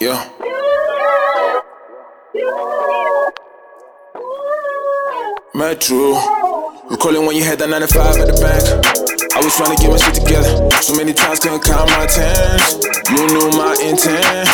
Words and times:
Yeah. 0.00 0.30
Metro. 5.54 6.14
recalling 6.88 7.26
when 7.26 7.34
you 7.34 7.42
had 7.42 7.58
that 7.58 7.66
95 7.68 8.22
at 8.22 8.30
the 8.30 8.38
bank. 8.38 8.62
I 9.34 9.42
was 9.42 9.56
trying 9.56 9.74
to 9.74 9.82
get 9.82 9.90
my 9.90 9.98
shit 9.98 10.14
together. 10.14 10.70
So 10.82 10.94
many 10.94 11.12
times 11.12 11.40
couldn't 11.40 11.66
count 11.66 11.90
my 11.90 12.06
tens. 12.06 12.78
You 13.10 13.26
knew 13.26 13.50
my 13.58 13.74
intent. 13.82 14.46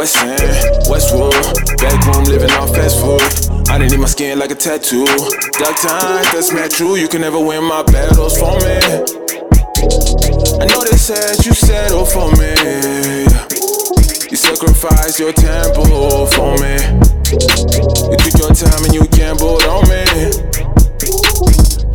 West 0.00 0.16
End, 0.16 0.88
Westwood, 0.88 1.44
back 1.76 2.00
room 2.08 2.24
living 2.24 2.50
on 2.56 2.72
fast 2.72 2.96
food. 2.96 3.20
I 3.68 3.76
didn't 3.76 3.92
need 3.92 4.00
my 4.00 4.08
skin 4.08 4.38
like 4.38 4.50
a 4.50 4.54
tattoo. 4.54 5.04
Dark 5.60 5.76
times, 5.76 6.32
that's 6.32 6.54
Metro. 6.54 6.94
You 6.94 7.08
can 7.08 7.20
never 7.20 7.38
win 7.38 7.64
my 7.64 7.82
battles 7.82 8.38
for 8.40 8.56
me. 8.64 8.80
I 10.56 10.64
know 10.72 10.80
they 10.88 10.96
said 10.96 11.44
you 11.44 11.52
settle 11.52 12.06
for 12.06 12.32
me. 12.40 12.95
You 14.86 14.92
sacrificed 14.92 15.18
your 15.18 15.32
temple 15.32 16.26
for 16.26 16.54
me. 16.62 16.78
You 18.06 18.16
took 18.22 18.38
your 18.38 18.54
time 18.54 18.84
and 18.84 18.94
you 18.94 19.04
gambled 19.08 19.64
on 19.64 19.82
me. 19.88 20.04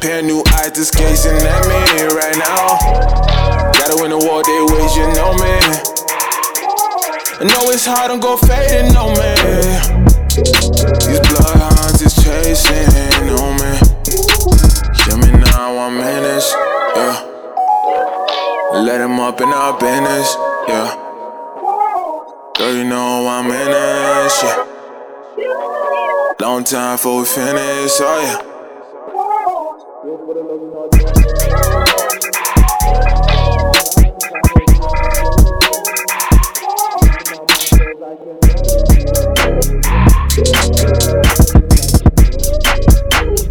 Pair 0.01 0.21
new 0.21 0.43
eyes 0.59 0.71
just 0.71 0.93
gazing 0.97 1.31
at 1.31 1.67
me 1.71 2.03
right 2.11 2.35
now. 2.35 3.71
Gotta 3.79 3.95
win 3.95 4.11
the 4.11 4.17
war, 4.19 4.43
they 4.43 4.51
you 4.51 5.07
know 5.15 5.31
me. 5.39 5.55
I 7.39 7.43
know 7.47 7.71
it's 7.71 7.85
hard, 7.85 8.09
don't 8.09 8.19
go 8.19 8.35
fading 8.35 8.93
on 8.97 9.15
me. 9.15 9.35
These 11.07 11.21
bloodhounds 11.31 12.01
is 12.01 12.13
chasing 12.21 13.29
on 13.39 13.55
me. 13.55 13.71
Hear 15.05 15.15
me 15.15 15.31
now, 15.39 15.77
I'm 15.77 15.95
in 15.95 16.23
this, 16.23 16.53
yeah. 16.95 17.23
Let 18.81 18.97
them 18.97 19.17
up 19.21 19.39
in 19.39 19.47
our 19.47 19.79
business, 19.79 20.35
yeah. 20.67 21.10
Girl, 22.61 22.75
you 22.75 22.83
know 22.83 23.27
I'm 23.27 23.45
in 23.45 23.71
this, 23.71 24.43
yeah. 24.43 24.65
Long 26.39 26.63
time 26.63 26.95
before 26.95 27.21
we 27.21 27.25
finish, 27.25 27.99
oh 28.01 28.21
yeah. 28.21 28.37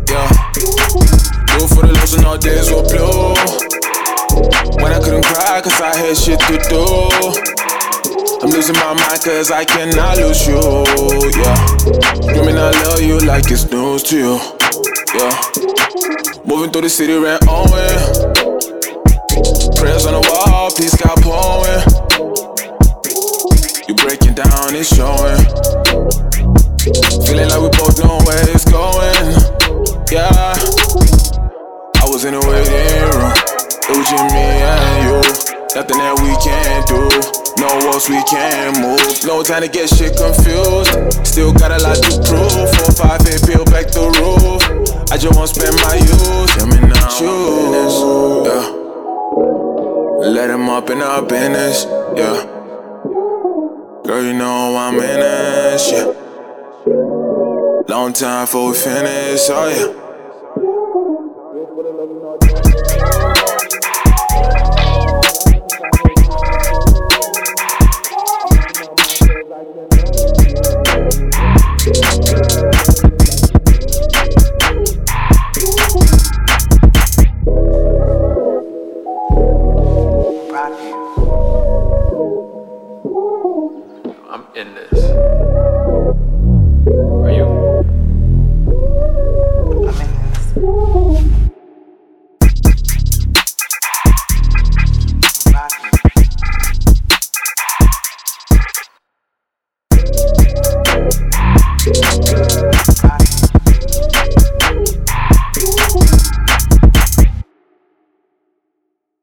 Yeah. 0.07 0.31
Do 1.49 1.65
it 1.65 1.69
for 1.69 1.83
the 1.83 2.15
and 2.17 2.27
all 2.27 2.39
days 2.39 2.71
were 2.71 2.85
blue. 2.85 3.35
When 4.81 4.93
I 4.93 5.01
couldn't 5.03 5.25
cry, 5.25 5.61
cause 5.63 5.81
I 5.81 5.97
had 5.97 6.17
shit 6.17 6.39
to 6.39 6.59
do. 6.69 7.70
I'm 8.43 8.49
losing 8.49 8.75
my 8.77 8.95
mind 8.95 9.21
cause 9.23 9.51
I 9.51 9.67
cannot 9.67 10.17
lose 10.17 10.47
you, 10.47 10.57
yeah. 11.37 11.55
Screaming 12.25 12.57
I 12.57 12.71
love 12.85 13.03
you 13.03 13.19
like 13.21 13.51
it's 13.51 13.71
news 13.71 14.03
to 14.05 14.17
you, 14.17 14.41
yeah. 15.13 15.37
Moving 16.47 16.71
through 16.73 16.83
the 16.83 16.89
city, 16.89 17.13
ran 17.13 17.39
Owen. 17.47 18.01
Prayers 19.77 20.07
on 20.07 20.15
the 20.17 20.25
wall, 20.25 20.71
peace 20.73 20.97
got 20.97 21.21
pouring. 21.21 21.85
You 23.87 23.95
breaking 23.97 24.35
down, 24.35 24.73
it's 24.73 24.89
showing. 24.89 25.45
Feeling 27.29 27.49
like 27.51 27.61
we 27.61 27.69
both 27.77 28.01
know 28.01 28.25
where 28.25 28.41
it's 28.49 28.65
going, 28.65 29.37
yeah. 30.11 30.57
I 32.01 32.09
was 32.09 32.25
in 32.25 32.33
a 32.33 32.41
waiting 32.41 33.05
room, 33.05 33.33
it 33.85 33.97
was 33.99 34.09
just 34.09 34.33
me 34.33 34.41
and 34.41 35.05
you. 35.05 35.10
Nothing 35.73 35.99
that 35.99 36.19
we 36.19 36.35
can't 36.43 36.83
do, 36.91 36.99
no 37.63 37.69
walls 37.87 38.09
we 38.11 38.19
can't 38.25 38.75
move. 38.83 38.99
No 39.25 39.43
time 39.43 39.63
to 39.63 39.69
get 39.69 39.89
shit 39.89 40.17
confused. 40.17 40.91
Still 41.25 41.53
got 41.53 41.71
a 41.71 41.79
lot 41.79 41.95
to 41.95 42.11
prove. 42.27 42.51
Four, 42.75 42.91
five, 42.99 43.23
eight, 43.31 43.41
peel 43.47 43.65
back 43.67 43.87
the 43.95 44.11
roof. 44.19 44.63
I 45.13 45.17
just 45.17 45.31
won't 45.37 45.49
spend 45.49 45.77
my 45.87 45.95
youth. 45.95 46.51
Hear 46.59 46.67
me 46.67 46.79
now, 46.91 47.07
choose. 47.07 48.03
Yeah. 48.51 48.81
Let 50.27 50.51
him 50.51 50.69
up 50.69 50.91
in 50.91 51.01
our 51.03 51.23
business, 51.23 51.87
yeah. 52.19 52.45
Girl, 54.05 54.23
you 54.25 54.35
know 54.35 54.77
I'm 54.77 54.95
in 54.95 55.01
this, 55.01 55.93
yeah. 55.93 56.13
Long 57.89 58.13
time 58.13 58.45
before 58.45 58.71
we 58.71 58.77
finish, 58.77 59.49
oh 59.51 59.69
yeah. 59.69 60.01
Of 80.71 80.81
you. 80.81 81.11
I'm 84.31 84.45
in 84.55 84.75
this. 84.75 85.40